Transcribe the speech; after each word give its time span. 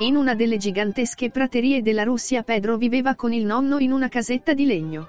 In 0.00 0.14
una 0.14 0.36
delle 0.36 0.58
gigantesche 0.58 1.28
praterie 1.28 1.82
della 1.82 2.04
Russia 2.04 2.44
Pedro 2.44 2.76
viveva 2.76 3.16
con 3.16 3.32
il 3.32 3.44
nonno 3.44 3.78
in 3.78 3.90
una 3.90 4.06
casetta 4.06 4.54
di 4.54 4.64
legno. 4.64 5.08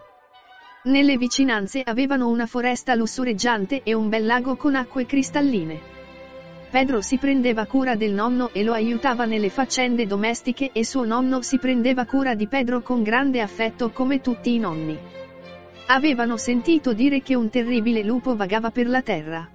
Nelle 0.85 1.15
vicinanze 1.15 1.83
avevano 1.85 2.27
una 2.27 2.47
foresta 2.47 2.95
lussureggiante 2.95 3.83
e 3.83 3.93
un 3.93 4.09
bel 4.09 4.25
lago 4.25 4.55
con 4.55 4.73
acque 4.73 5.05
cristalline. 5.05 5.79
Pedro 6.71 7.01
si 7.01 7.17
prendeva 7.17 7.67
cura 7.67 7.95
del 7.95 8.13
nonno 8.13 8.49
e 8.51 8.63
lo 8.63 8.73
aiutava 8.73 9.25
nelle 9.25 9.51
faccende 9.51 10.07
domestiche 10.07 10.71
e 10.73 10.83
suo 10.83 11.05
nonno 11.05 11.43
si 11.43 11.59
prendeva 11.59 12.05
cura 12.05 12.33
di 12.33 12.47
Pedro 12.47 12.81
con 12.81 13.03
grande 13.03 13.41
affetto 13.41 13.91
come 13.91 14.21
tutti 14.21 14.55
i 14.55 14.57
nonni. 14.57 14.97
Avevano 15.85 16.35
sentito 16.35 16.93
dire 16.93 17.21
che 17.21 17.35
un 17.35 17.51
terribile 17.51 18.01
lupo 18.01 18.35
vagava 18.35 18.71
per 18.71 18.87
la 18.87 19.03
terra. 19.03 19.47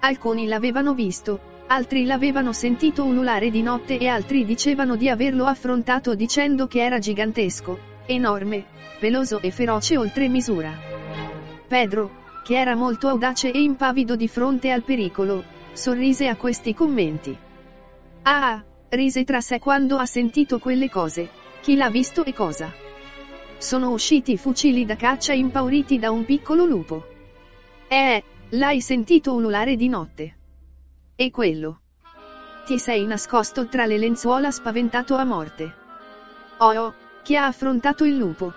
Alcuni 0.00 0.48
l'avevano 0.48 0.94
visto, 0.94 1.57
altri 1.68 2.04
l'avevano 2.04 2.52
sentito 2.52 3.04
ululare 3.04 3.50
di 3.50 3.62
notte 3.62 3.98
e 3.98 4.08
altri 4.08 4.44
dicevano 4.44 4.96
di 4.96 5.08
averlo 5.08 5.44
affrontato 5.44 6.14
dicendo 6.14 6.66
che 6.66 6.82
era 6.82 6.98
gigantesco, 6.98 7.78
enorme, 8.06 8.64
peloso 8.98 9.40
e 9.40 9.50
feroce 9.50 9.96
oltre 9.96 10.28
misura. 10.28 10.72
Pedro, 11.66 12.26
che 12.42 12.58
era 12.58 12.74
molto 12.74 13.08
audace 13.08 13.52
e 13.52 13.60
impavido 13.60 14.16
di 14.16 14.28
fronte 14.28 14.70
al 14.70 14.82
pericolo, 14.82 15.44
sorrise 15.72 16.28
a 16.28 16.36
questi 16.36 16.72
commenti. 16.72 17.36
Ah, 18.22 18.64
rise 18.88 19.24
tra 19.24 19.40
sé 19.40 19.58
quando 19.58 19.98
ha 19.98 20.06
sentito 20.06 20.58
quelle 20.58 20.88
cose, 20.88 21.28
chi 21.60 21.76
l'ha 21.76 21.90
visto 21.90 22.24
e 22.24 22.32
cosa? 22.32 22.72
Sono 23.58 23.90
usciti 23.90 24.38
fucili 24.38 24.86
da 24.86 24.96
caccia 24.96 25.34
impauriti 25.34 25.98
da 25.98 26.10
un 26.10 26.24
piccolo 26.24 26.64
lupo. 26.64 27.06
Eh, 27.88 28.22
l'hai 28.50 28.80
sentito 28.80 29.34
ululare 29.34 29.76
di 29.76 29.88
notte. 29.88 30.37
E 31.20 31.32
quello? 31.32 31.80
Ti 32.64 32.78
sei 32.78 33.04
nascosto 33.04 33.66
tra 33.66 33.86
le 33.86 33.98
lenzuola 33.98 34.52
spaventato 34.52 35.16
a 35.16 35.24
morte. 35.24 35.74
Oh, 36.58 36.72
oh, 36.72 36.94
chi 37.24 37.36
ha 37.36 37.46
affrontato 37.46 38.04
il 38.04 38.16
lupo? 38.16 38.52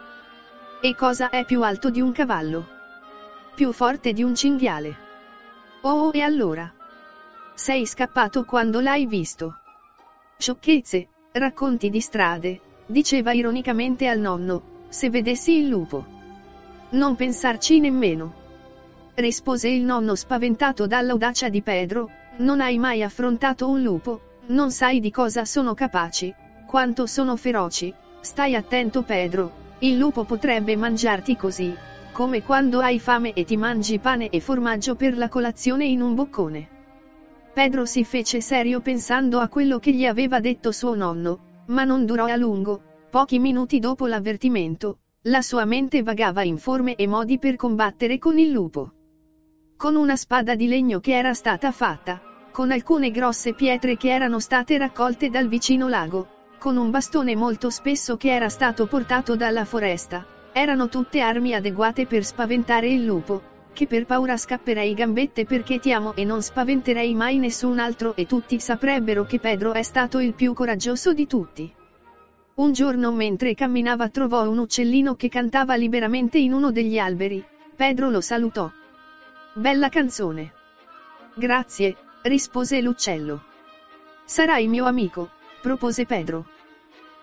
E 0.79 0.93
cosa 0.93 1.31
è 1.31 1.43
più 1.43 1.63
alto 1.63 1.89
di 1.89 2.01
un 2.01 2.11
cavallo? 2.11 2.67
Più 3.55 3.71
forte 3.71 4.13
di 4.13 4.21
un 4.21 4.35
cinghiale? 4.35 4.95
Oh, 5.81 5.89
oh, 5.89 6.11
e 6.11 6.21
allora? 6.21 6.71
Sei 7.55 7.87
scappato 7.87 8.45
quando 8.45 8.79
l'hai 8.79 9.07
visto. 9.07 9.57
Sciocchezze, 10.37 11.07
racconti 11.31 11.89
di 11.89 11.99
strade, 11.99 12.61
diceva 12.85 13.31
ironicamente 13.31 14.07
al 14.07 14.19
nonno, 14.19 14.85
se 14.89 15.09
vedessi 15.09 15.57
il 15.57 15.67
lupo. 15.67 16.05
Non 16.91 17.15
pensarci 17.15 17.79
nemmeno. 17.79 18.35
Rispose 19.15 19.67
il 19.67 19.81
nonno 19.81 20.13
spaventato 20.13 20.85
dall'audacia 20.85 21.49
di 21.49 21.63
Pedro, 21.63 22.19
non 22.37 22.61
hai 22.61 22.77
mai 22.77 23.03
affrontato 23.03 23.67
un 23.69 23.81
lupo, 23.81 24.21
non 24.47 24.71
sai 24.71 24.99
di 24.99 25.11
cosa 25.11 25.45
sono 25.45 25.73
capaci, 25.73 26.33
quanto 26.65 27.05
sono 27.05 27.35
feroci, 27.35 27.93
stai 28.21 28.55
attento 28.55 29.03
Pedro, 29.03 29.51
il 29.79 29.97
lupo 29.97 30.23
potrebbe 30.23 30.75
mangiarti 30.75 31.35
così, 31.35 31.75
come 32.11 32.41
quando 32.41 32.79
hai 32.79 32.99
fame 32.99 33.33
e 33.33 33.43
ti 33.43 33.57
mangi 33.57 33.99
pane 33.99 34.29
e 34.29 34.39
formaggio 34.39 34.95
per 34.95 35.17
la 35.17 35.27
colazione 35.27 35.85
in 35.85 36.01
un 36.01 36.15
boccone. 36.15 36.69
Pedro 37.53 37.85
si 37.85 38.03
fece 38.03 38.39
serio 38.41 38.79
pensando 38.79 39.39
a 39.39 39.49
quello 39.49 39.79
che 39.79 39.91
gli 39.91 40.05
aveva 40.05 40.39
detto 40.39 40.71
suo 40.71 40.95
nonno, 40.95 41.63
ma 41.67 41.83
non 41.83 42.05
durò 42.05 42.25
a 42.25 42.35
lungo, 42.37 42.81
pochi 43.09 43.39
minuti 43.39 43.79
dopo 43.79 44.07
l'avvertimento, 44.07 44.99
la 45.23 45.41
sua 45.41 45.65
mente 45.65 46.01
vagava 46.01 46.43
in 46.43 46.57
forme 46.57 46.95
e 46.95 47.07
modi 47.07 47.37
per 47.37 47.57
combattere 47.57 48.17
con 48.17 48.39
il 48.39 48.51
lupo 48.51 48.93
con 49.81 49.95
una 49.95 50.15
spada 50.15 50.53
di 50.53 50.67
legno 50.67 50.99
che 50.99 51.17
era 51.17 51.33
stata 51.33 51.71
fatta, 51.71 52.21
con 52.51 52.69
alcune 52.69 53.09
grosse 53.09 53.55
pietre 53.55 53.97
che 53.97 54.11
erano 54.11 54.39
state 54.39 54.77
raccolte 54.77 55.31
dal 55.31 55.47
vicino 55.47 55.87
lago, 55.87 56.27
con 56.59 56.77
un 56.77 56.91
bastone 56.91 57.35
molto 57.35 57.71
spesso 57.71 58.15
che 58.15 58.31
era 58.31 58.47
stato 58.47 58.85
portato 58.85 59.35
dalla 59.35 59.65
foresta, 59.65 60.23
erano 60.51 60.87
tutte 60.87 61.21
armi 61.21 61.55
adeguate 61.55 62.05
per 62.05 62.23
spaventare 62.23 62.89
il 62.89 63.03
lupo, 63.03 63.41
che 63.73 63.87
per 63.87 64.05
paura 64.05 64.37
scapperei 64.37 64.93
gambette 64.93 65.45
perché 65.45 65.79
ti 65.79 65.91
amo 65.91 66.13
e 66.13 66.25
non 66.25 66.43
spaventerei 66.43 67.15
mai 67.15 67.39
nessun 67.39 67.79
altro 67.79 68.15
e 68.15 68.27
tutti 68.27 68.59
saprebbero 68.59 69.23
che 69.23 69.39
Pedro 69.39 69.73
è 69.73 69.81
stato 69.81 70.19
il 70.19 70.35
più 70.35 70.53
coraggioso 70.53 71.11
di 71.11 71.25
tutti. 71.25 71.73
Un 72.53 72.71
giorno 72.71 73.11
mentre 73.11 73.55
camminava 73.55 74.09
trovò 74.09 74.47
un 74.47 74.59
uccellino 74.59 75.15
che 75.15 75.27
cantava 75.27 75.73
liberamente 75.73 76.37
in 76.37 76.53
uno 76.53 76.71
degli 76.71 76.99
alberi, 76.99 77.43
Pedro 77.75 78.11
lo 78.11 78.21
salutò. 78.21 78.71
Bella 79.53 79.89
canzone. 79.89 80.53
Grazie, 81.35 81.97
rispose 82.21 82.79
l'uccello. 82.79 83.43
Sarai 84.23 84.69
mio 84.69 84.85
amico, 84.85 85.29
propose 85.61 86.05
Pedro. 86.05 86.45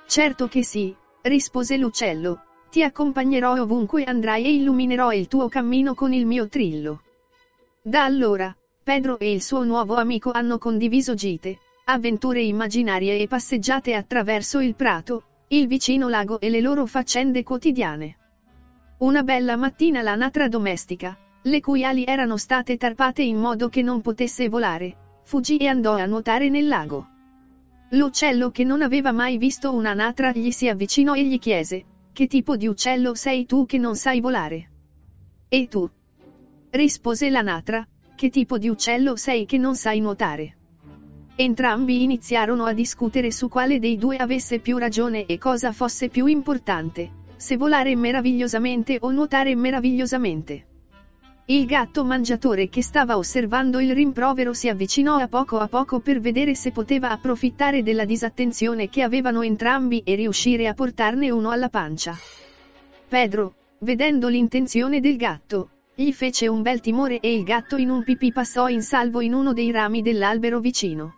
Certo 0.06 0.46
che 0.46 0.62
sì, 0.62 0.94
rispose 1.22 1.78
l'uccello, 1.78 2.42
ti 2.68 2.82
accompagnerò 2.82 3.54
ovunque 3.54 4.04
andrai 4.04 4.44
e 4.44 4.52
illuminerò 4.52 5.10
il 5.10 5.26
tuo 5.26 5.48
cammino 5.48 5.94
con 5.94 6.12
il 6.12 6.26
mio 6.26 6.48
trillo. 6.48 7.00
Da 7.80 8.04
allora, 8.04 8.54
Pedro 8.82 9.18
e 9.18 9.32
il 9.32 9.40
suo 9.40 9.64
nuovo 9.64 9.94
amico 9.94 10.30
hanno 10.30 10.58
condiviso 10.58 11.14
gite, 11.14 11.58
avventure 11.86 12.42
immaginarie 12.42 13.18
e 13.18 13.26
passeggiate 13.26 13.94
attraverso 13.94 14.60
il 14.60 14.74
prato, 14.74 15.44
il 15.48 15.66
vicino 15.66 16.10
lago 16.10 16.40
e 16.40 16.50
le 16.50 16.60
loro 16.60 16.84
faccende 16.84 17.42
quotidiane. 17.42 18.16
Una 18.98 19.22
bella 19.22 19.56
mattina 19.56 20.02
l'anatra 20.02 20.46
domestica, 20.46 21.16
le 21.42 21.60
cui 21.60 21.84
ali 21.84 22.04
erano 22.06 22.36
state 22.36 22.76
tarpate 22.76 23.22
in 23.22 23.38
modo 23.38 23.68
che 23.68 23.82
non 23.82 24.00
potesse 24.00 24.48
volare, 24.48 25.20
fuggì 25.24 25.56
e 25.58 25.66
andò 25.66 25.96
a 25.96 26.06
nuotare 26.06 26.48
nel 26.48 26.66
lago. 26.66 27.08
L'uccello 27.90 28.50
che 28.50 28.64
non 28.64 28.82
aveva 28.82 29.12
mai 29.12 29.38
visto 29.38 29.72
un'anatra 29.72 30.32
gli 30.32 30.50
si 30.50 30.68
avvicinò 30.68 31.14
e 31.14 31.24
gli 31.24 31.38
chiese, 31.38 31.84
che 32.12 32.26
tipo 32.26 32.56
di 32.56 32.66
uccello 32.66 33.14
sei 33.14 33.46
tu 33.46 33.64
che 33.64 33.78
non 33.78 33.96
sai 33.96 34.20
volare? 34.20 34.70
E 35.48 35.68
tu? 35.68 35.88
Rispose 36.70 37.30
l'anatra, 37.30 37.86
che 38.14 38.28
tipo 38.28 38.58
di 38.58 38.68
uccello 38.68 39.16
sei 39.16 39.46
che 39.46 39.56
non 39.56 39.76
sai 39.76 40.00
nuotare? 40.00 40.56
Entrambi 41.36 42.02
iniziarono 42.02 42.64
a 42.64 42.72
discutere 42.72 43.30
su 43.30 43.48
quale 43.48 43.78
dei 43.78 43.96
due 43.96 44.16
avesse 44.16 44.58
più 44.58 44.76
ragione 44.76 45.24
e 45.24 45.38
cosa 45.38 45.72
fosse 45.72 46.08
più 46.08 46.26
importante, 46.26 47.10
se 47.36 47.56
volare 47.56 47.94
meravigliosamente 47.94 48.98
o 49.00 49.10
nuotare 49.12 49.54
meravigliosamente. 49.54 50.67
Il 51.50 51.64
gatto 51.64 52.04
mangiatore 52.04 52.68
che 52.68 52.82
stava 52.82 53.16
osservando 53.16 53.80
il 53.80 53.94
rimprovero 53.94 54.52
si 54.52 54.68
avvicinò 54.68 55.16
a 55.16 55.28
poco 55.28 55.58
a 55.60 55.66
poco 55.66 55.98
per 55.98 56.20
vedere 56.20 56.54
se 56.54 56.72
poteva 56.72 57.08
approfittare 57.08 57.82
della 57.82 58.04
disattenzione 58.04 58.90
che 58.90 59.00
avevano 59.00 59.40
entrambi 59.40 60.02
e 60.04 60.14
riuscire 60.14 60.68
a 60.68 60.74
portarne 60.74 61.30
uno 61.30 61.48
alla 61.48 61.70
pancia. 61.70 62.14
Pedro, 63.08 63.54
vedendo 63.78 64.28
l'intenzione 64.28 65.00
del 65.00 65.16
gatto, 65.16 65.70
gli 65.94 66.12
fece 66.12 66.48
un 66.48 66.60
bel 66.60 66.80
timore 66.80 67.18
e 67.20 67.32
il 67.32 67.44
gatto 67.44 67.76
in 67.76 67.88
un 67.88 68.04
pipì 68.04 68.30
passò 68.30 68.68
in 68.68 68.82
salvo 68.82 69.22
in 69.22 69.32
uno 69.32 69.54
dei 69.54 69.70
rami 69.70 70.02
dell'albero 70.02 70.60
vicino. 70.60 71.14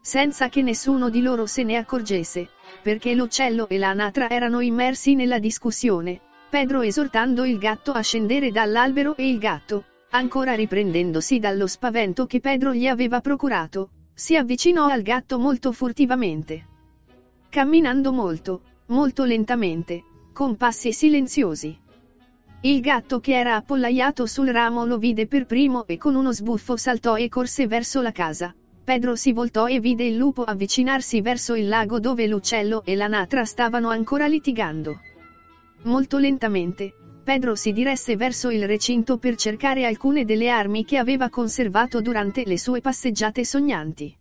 Senza 0.00 0.48
che 0.48 0.62
nessuno 0.62 1.10
di 1.10 1.22
loro 1.22 1.46
se 1.46 1.62
ne 1.62 1.76
accorgesse, 1.76 2.48
perché 2.82 3.14
l'uccello 3.14 3.68
e 3.68 3.78
l'anatra 3.78 4.28
erano 4.30 4.58
immersi 4.58 5.14
nella 5.14 5.38
discussione, 5.38 6.22
Pedro 6.54 6.82
esortando 6.82 7.44
il 7.44 7.58
gatto 7.58 7.90
a 7.90 8.00
scendere 8.00 8.52
dall'albero 8.52 9.16
e 9.16 9.28
il 9.28 9.38
gatto, 9.38 9.86
ancora 10.10 10.54
riprendendosi 10.54 11.40
dallo 11.40 11.66
spavento 11.66 12.26
che 12.26 12.38
Pedro 12.38 12.72
gli 12.72 12.86
aveva 12.86 13.20
procurato, 13.20 13.90
si 14.14 14.36
avvicinò 14.36 14.86
al 14.86 15.02
gatto 15.02 15.40
molto 15.40 15.72
furtivamente. 15.72 16.64
Camminando 17.48 18.12
molto, 18.12 18.62
molto 18.86 19.24
lentamente, 19.24 20.04
con 20.32 20.56
passi 20.56 20.92
silenziosi. 20.92 21.76
Il 22.60 22.80
gatto 22.80 23.18
che 23.18 23.36
era 23.36 23.56
appollaiato 23.56 24.24
sul 24.24 24.50
ramo 24.50 24.84
lo 24.84 24.96
vide 24.96 25.26
per 25.26 25.46
primo 25.46 25.84
e 25.88 25.96
con 25.96 26.14
uno 26.14 26.32
sbuffo 26.32 26.76
saltò 26.76 27.16
e 27.16 27.28
corse 27.28 27.66
verso 27.66 28.00
la 28.00 28.12
casa. 28.12 28.54
Pedro 28.84 29.16
si 29.16 29.32
voltò 29.32 29.66
e 29.66 29.80
vide 29.80 30.04
il 30.04 30.14
lupo 30.14 30.44
avvicinarsi 30.44 31.20
verso 31.20 31.56
il 31.56 31.66
lago 31.66 31.98
dove 31.98 32.28
l'uccello 32.28 32.84
e 32.84 32.94
l'anatra 32.94 33.44
stavano 33.44 33.88
ancora 33.88 34.28
litigando. 34.28 35.00
Molto 35.84 36.16
lentamente, 36.16 36.94
Pedro 37.22 37.54
si 37.54 37.72
diresse 37.72 38.16
verso 38.16 38.48
il 38.50 38.66
recinto 38.66 39.18
per 39.18 39.34
cercare 39.34 39.84
alcune 39.84 40.24
delle 40.24 40.48
armi 40.48 40.84
che 40.84 40.96
aveva 40.96 41.28
conservato 41.28 42.00
durante 42.00 42.44
le 42.46 42.58
sue 42.58 42.80
passeggiate 42.80 43.44
sognanti. 43.44 44.16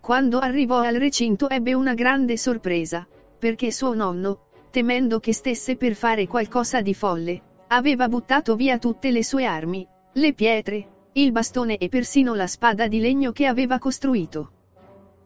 Quando 0.00 0.40
arrivò 0.40 0.80
al 0.80 0.96
recinto 0.96 1.48
ebbe 1.48 1.72
una 1.72 1.94
grande 1.94 2.36
sorpresa, 2.36 3.06
perché 3.38 3.72
suo 3.72 3.94
nonno, 3.94 4.48
temendo 4.70 5.20
che 5.20 5.32
stesse 5.32 5.76
per 5.76 5.94
fare 5.94 6.26
qualcosa 6.26 6.82
di 6.82 6.92
folle, 6.92 7.40
aveva 7.68 8.06
buttato 8.06 8.54
via 8.54 8.78
tutte 8.78 9.10
le 9.10 9.24
sue 9.24 9.46
armi, 9.46 9.86
le 10.12 10.34
pietre, 10.34 10.88
il 11.12 11.32
bastone 11.32 11.78
e 11.78 11.88
persino 11.88 12.34
la 12.34 12.46
spada 12.46 12.88
di 12.88 13.00
legno 13.00 13.32
che 13.32 13.46
aveva 13.46 13.78
costruito. 13.78 14.50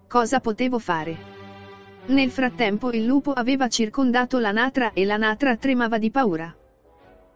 Cosa 0.06 0.38
potevo 0.38 0.78
fare? 0.78 1.37
Nel 2.08 2.30
frattempo 2.30 2.90
il 2.92 3.04
lupo 3.04 3.32
aveva 3.32 3.68
circondato 3.68 4.38
l'anatra 4.38 4.92
e 4.94 5.04
l'anatra 5.04 5.56
tremava 5.56 5.98
di 5.98 6.10
paura. 6.10 6.56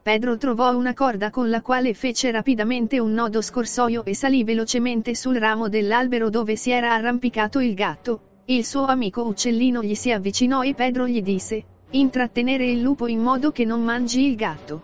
Pedro 0.03 0.39
trovò 0.39 0.75
una 0.75 0.95
corda 0.95 1.29
con 1.29 1.51
la 1.51 1.61
quale 1.61 1.93
fece 1.93 2.31
rapidamente 2.31 2.99
un 2.99 3.13
nodo 3.13 3.43
scorsoio 3.43 4.03
e 4.05 4.15
salì 4.15 4.45
velocemente 4.45 5.15
sul 5.15 5.37
ramo 5.37 5.69
dell'albero 5.69 6.31
dove 6.31 6.57
si 6.57 6.71
era 6.71 6.95
arrampicato 6.95 7.61
il 7.61 7.75
gatto, 7.75 8.21
Il 8.47 8.65
suo 8.65 8.87
amico 8.87 9.25
uccellino 9.27 9.83
gli 9.83 9.95
si 9.95 10.11
avvicinò 10.11 10.63
e 10.63 10.73
Pedro 10.73 11.07
gli 11.07 11.23
disse, 11.23 11.65
intrattenere 11.91 12.65
il 12.65 12.81
lupo 12.81 13.07
in 13.07 13.21
modo 13.21 13.53
che 13.53 13.67
non 13.67 13.85
mangi 13.85 14.27
il 14.27 14.37
gatto. 14.37 14.83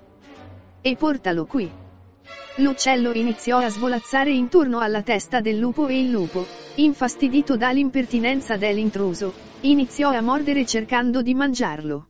E 0.82 0.96
portalo 0.96 1.46
qui. 1.46 1.69
L'uccello 2.60 3.12
iniziò 3.12 3.58
a 3.58 3.69
svolazzare 3.69 4.32
intorno 4.32 4.81
alla 4.81 5.02
testa 5.02 5.40
del 5.40 5.58
lupo 5.58 5.87
e 5.87 6.00
il 6.00 6.10
lupo, 6.10 6.44
infastidito 6.75 7.56
dall'impertinenza 7.56 8.56
dell'intruso, 8.56 9.32
iniziò 9.60 10.10
a 10.10 10.20
mordere 10.20 10.66
cercando 10.66 11.22
di 11.22 11.34
mangiarlo. 11.34 12.08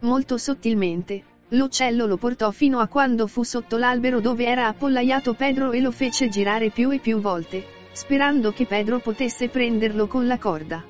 Molto 0.00 0.38
sottilmente, 0.38 1.22
l'uccello 1.50 2.06
lo 2.06 2.16
portò 2.16 2.50
fino 2.50 2.80
a 2.80 2.88
quando 2.88 3.28
fu 3.28 3.44
sotto 3.44 3.76
l'albero 3.76 4.18
dove 4.18 4.44
era 4.44 4.66
appollaiato 4.66 5.34
Pedro 5.34 5.70
e 5.70 5.80
lo 5.80 5.92
fece 5.92 6.28
girare 6.28 6.70
più 6.70 6.90
e 6.90 6.98
più 6.98 7.20
volte, 7.20 7.64
sperando 7.92 8.50
che 8.50 8.66
Pedro 8.66 8.98
potesse 8.98 9.48
prenderlo 9.48 10.08
con 10.08 10.26
la 10.26 10.38
corda. 10.38 10.82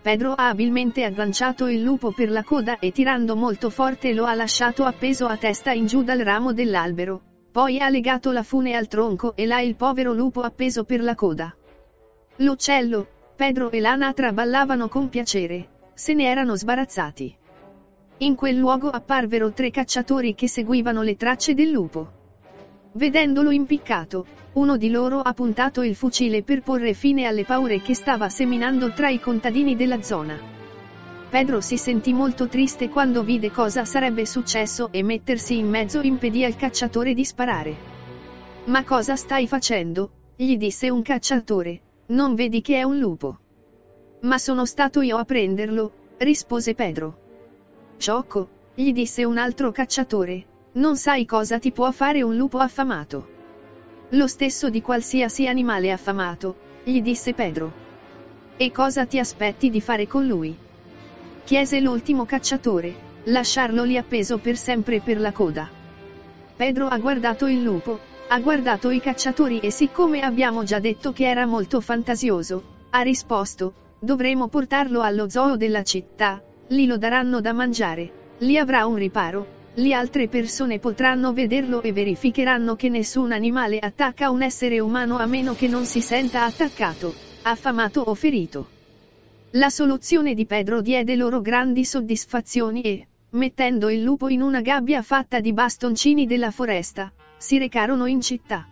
Pedro 0.00 0.32
ha 0.32 0.48
abilmente 0.48 1.04
agganciato 1.04 1.66
il 1.66 1.82
lupo 1.82 2.12
per 2.12 2.30
la 2.30 2.44
coda 2.44 2.78
e 2.78 2.92
tirando 2.92 3.36
molto 3.36 3.68
forte 3.68 4.14
lo 4.14 4.24
ha 4.24 4.32
lasciato 4.32 4.86
appeso 4.86 5.26
a 5.26 5.36
testa 5.36 5.72
in 5.72 5.84
giù 5.84 6.02
dal 6.02 6.20
ramo 6.20 6.54
dell'albero, 6.54 7.28
poi 7.50 7.80
ha 7.80 7.88
legato 7.88 8.30
la 8.30 8.42
fune 8.42 8.74
al 8.74 8.86
tronco 8.86 9.34
e 9.34 9.44
là 9.44 9.60
il 9.60 9.74
povero 9.74 10.12
lupo 10.12 10.42
appeso 10.42 10.84
per 10.84 11.02
la 11.02 11.14
coda. 11.14 11.54
L'uccello, 12.36 13.06
Pedro 13.34 13.70
e 13.70 13.80
l'anatra 13.80 14.32
ballavano 14.32 14.88
con 14.88 15.08
piacere, 15.08 15.68
se 15.94 16.14
ne 16.14 16.24
erano 16.24 16.54
sbarazzati. 16.56 17.36
In 18.18 18.34
quel 18.34 18.56
luogo 18.56 18.88
apparvero 18.88 19.52
tre 19.52 19.70
cacciatori 19.70 20.34
che 20.34 20.48
seguivano 20.48 21.02
le 21.02 21.16
tracce 21.16 21.54
del 21.54 21.70
lupo. 21.70 22.18
Vedendolo 22.92 23.50
impiccato, 23.50 24.26
uno 24.52 24.76
di 24.76 24.90
loro 24.90 25.20
ha 25.20 25.32
puntato 25.32 25.82
il 25.82 25.94
fucile 25.94 26.42
per 26.42 26.62
porre 26.62 26.92
fine 26.92 27.24
alle 27.24 27.44
paure 27.44 27.80
che 27.80 27.94
stava 27.94 28.28
seminando 28.28 28.92
tra 28.92 29.08
i 29.08 29.20
contadini 29.20 29.74
della 29.74 30.02
zona. 30.02 30.59
Pedro 31.30 31.60
si 31.60 31.78
sentì 31.78 32.12
molto 32.12 32.48
triste 32.48 32.88
quando 32.88 33.22
vide 33.22 33.52
cosa 33.52 33.84
sarebbe 33.84 34.26
successo 34.26 34.88
e 34.90 35.04
mettersi 35.04 35.58
in 35.58 35.68
mezzo 35.68 36.00
impedì 36.00 36.44
al 36.44 36.56
cacciatore 36.56 37.14
di 37.14 37.24
sparare. 37.24 37.76
Ma 38.64 38.82
cosa 38.82 39.14
stai 39.14 39.46
facendo? 39.46 40.10
gli 40.34 40.56
disse 40.56 40.90
un 40.90 41.02
cacciatore, 41.02 41.80
non 42.06 42.34
vedi 42.34 42.60
che 42.62 42.78
è 42.78 42.82
un 42.82 42.98
lupo. 42.98 43.38
Ma 44.22 44.38
sono 44.38 44.66
stato 44.66 45.02
io 45.02 45.18
a 45.18 45.24
prenderlo, 45.24 45.92
rispose 46.18 46.74
Pedro. 46.74 47.18
Ciocco, 47.96 48.48
gli 48.74 48.92
disse 48.92 49.24
un 49.24 49.38
altro 49.38 49.70
cacciatore, 49.70 50.46
non 50.72 50.96
sai 50.96 51.26
cosa 51.26 51.60
ti 51.60 51.70
può 51.70 51.92
fare 51.92 52.22
un 52.22 52.34
lupo 52.34 52.58
affamato. 52.58 53.28
Lo 54.10 54.26
stesso 54.26 54.68
di 54.68 54.82
qualsiasi 54.82 55.46
animale 55.46 55.92
affamato, 55.92 56.56
gli 56.82 57.00
disse 57.00 57.34
Pedro. 57.34 57.72
E 58.56 58.72
cosa 58.72 59.06
ti 59.06 59.20
aspetti 59.20 59.70
di 59.70 59.80
fare 59.80 60.08
con 60.08 60.26
lui? 60.26 60.68
Chiese 61.44 61.80
l'ultimo 61.80 62.24
cacciatore, 62.24 62.94
lasciarlo 63.24 63.82
lì 63.84 63.96
appeso 63.96 64.38
per 64.38 64.56
sempre 64.56 65.00
per 65.00 65.18
la 65.18 65.32
coda. 65.32 65.68
Pedro 66.56 66.86
ha 66.86 66.98
guardato 66.98 67.46
il 67.46 67.62
lupo, 67.62 67.98
ha 68.28 68.38
guardato 68.38 68.90
i 68.90 69.00
cacciatori 69.00 69.58
e 69.58 69.70
siccome 69.70 70.20
abbiamo 70.20 70.62
già 70.62 70.78
detto 70.78 71.12
che 71.12 71.28
era 71.28 71.46
molto 71.46 71.80
fantasioso, 71.80 72.62
ha 72.90 73.00
risposto, 73.00 73.74
dovremo 73.98 74.46
portarlo 74.46 75.00
allo 75.00 75.28
zoo 75.28 75.56
della 75.56 75.82
città, 75.82 76.40
lì 76.68 76.86
lo 76.86 76.96
daranno 76.96 77.40
da 77.40 77.52
mangiare, 77.52 78.34
lì 78.38 78.56
avrà 78.56 78.86
un 78.86 78.94
riparo, 78.94 79.58
le 79.74 79.94
altre 79.94 80.28
persone 80.28 80.78
potranno 80.78 81.32
vederlo 81.32 81.82
e 81.82 81.92
verificheranno 81.92 82.76
che 82.76 82.88
nessun 82.88 83.32
animale 83.32 83.78
attacca 83.78 84.30
un 84.30 84.42
essere 84.42 84.78
umano 84.78 85.18
a 85.18 85.26
meno 85.26 85.54
che 85.54 85.66
non 85.66 85.84
si 85.84 86.00
senta 86.00 86.44
attaccato, 86.44 87.12
affamato 87.42 88.00
o 88.00 88.14
ferito. 88.14 88.78
La 89.54 89.68
soluzione 89.68 90.34
di 90.34 90.46
Pedro 90.46 90.80
diede 90.80 91.16
loro 91.16 91.40
grandi 91.40 91.84
soddisfazioni 91.84 92.82
e, 92.82 93.08
mettendo 93.30 93.88
il 93.88 94.00
lupo 94.00 94.28
in 94.28 94.42
una 94.42 94.60
gabbia 94.60 95.02
fatta 95.02 95.40
di 95.40 95.52
bastoncini 95.52 96.24
della 96.24 96.52
foresta, 96.52 97.12
si 97.36 97.58
recarono 97.58 98.06
in 98.06 98.20
città. 98.20 98.68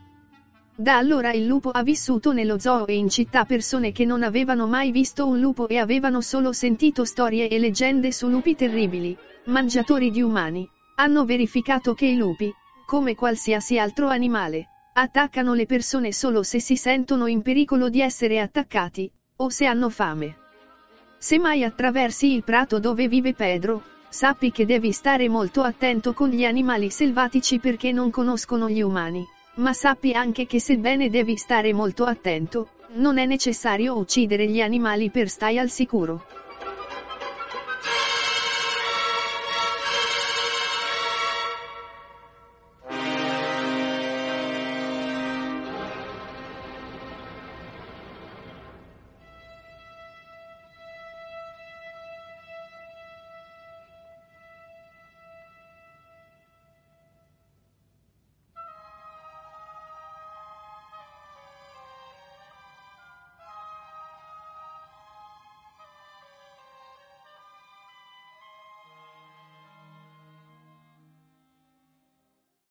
Da 0.77 0.97
allora 0.97 1.33
il 1.33 1.47
lupo 1.47 1.71
ha 1.71 1.83
vissuto 1.83 2.33
nello 2.33 2.61
zoo 2.61 2.87
e 2.87 2.95
in 2.95 3.09
città 3.09 3.45
persone 3.45 3.91
che 3.91 4.05
non 4.05 4.23
avevano 4.23 4.69
mai 4.69 4.93
visto 4.93 5.27
un 5.27 5.41
lupo 5.41 5.67
e 5.67 5.79
avevano 5.79 6.21
solo 6.21 6.53
sentito 6.53 7.05
storie 7.05 7.49
e 7.49 7.59
leggende 7.59 8.13
su 8.13 8.29
lupi 8.29 8.55
terribili, 8.55 9.19
mangiatori 9.47 10.13
di 10.13 10.23
umani, 10.23 10.65
hanno 10.95 11.25
verificato 11.25 11.93
che 11.95 12.07
i 12.07 12.17
lupi, 12.17 12.55
come 12.87 13.17
qualsiasi 13.17 13.81
altro 13.81 14.07
animale, 14.07 14.69
attaccano 14.93 15.55
le 15.55 15.67
persone 15.67 16.13
solo 16.13 16.45
se 16.45 16.61
si 16.61 16.77
sentono 16.77 17.27
in 17.27 17.43
pericolo 17.43 17.89
di 17.89 18.01
essere 18.01 18.39
attaccati, 18.39 19.11
o 19.39 19.49
se 19.49 19.67
hanno 19.67 19.89
fame. 19.89 20.47
Se 21.21 21.37
mai 21.37 21.65
attraversi 21.65 22.33
il 22.33 22.45
prato 22.45 22.79
dove 22.79 23.09
vive 23.09 23.35
Pedro, 23.35 23.83
sappi 24.09 24.53
che 24.53 24.65
devi 24.65 24.93
stare 24.93 25.29
molto 25.29 25.63
attento 25.63 26.13
con 26.13 26.29
gli 26.29 26.45
animali 26.45 26.91
selvatici 26.91 27.59
perché 27.59 27.91
non 27.91 28.11
conoscono 28.11 28.69
gli 28.69 28.81
umani, 28.81 29.27
ma 29.55 29.73
sappi 29.73 30.13
anche 30.13 30.47
che 30.47 30.61
sebbene 30.61 31.11
devi 31.11 31.37
stare 31.37 31.73
molto 31.73 32.05
attento, 32.05 32.69
non 32.95 33.19
è 33.19 33.27
necessario 33.27 33.99
uccidere 33.99 34.47
gli 34.47 34.61
animali 34.61 35.11
per 35.11 35.29
stai 35.29 35.59
al 35.59 35.71
sicuro. 35.71 36.25